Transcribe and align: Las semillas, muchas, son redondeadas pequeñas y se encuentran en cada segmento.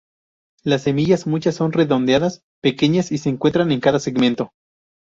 Las 0.63 0.81
semillas, 0.81 1.27
muchas, 1.27 1.53
son 1.53 1.73
redondeadas 1.73 2.41
pequeñas 2.59 3.11
y 3.11 3.19
se 3.19 3.29
encuentran 3.29 3.71
en 3.71 3.81
cada 3.81 3.99
segmento. 3.99 4.51